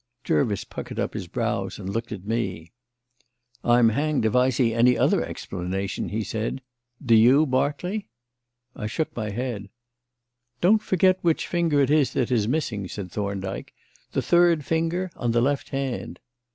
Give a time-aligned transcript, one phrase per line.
[0.23, 2.71] Jervis puckered up his brows and looked at me.
[3.63, 6.63] "I'm hanged if I see any other explanation," he said.
[7.05, 8.07] "Do you, Berkeley?"
[8.75, 9.69] I shook my head.
[10.59, 13.75] "Don't forget which finger it is that is missing," said Thorndyke.
[14.13, 16.19] "The third finger on the left hand."